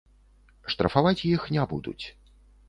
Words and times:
Штрафаваць 0.73 1.25
іх 1.33 1.45
не 1.57 1.67
будуць. 1.75 1.99